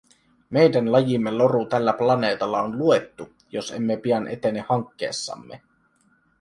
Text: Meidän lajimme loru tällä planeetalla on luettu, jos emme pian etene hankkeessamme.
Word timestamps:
Meidän 0.49 0.91
lajimme 0.91 1.31
loru 1.31 1.65
tällä 1.65 1.93
planeetalla 1.93 2.61
on 2.61 2.77
luettu, 2.77 3.29
jos 3.51 3.71
emme 3.71 3.97
pian 3.97 4.27
etene 4.27 4.65
hankkeessamme. 4.69 5.61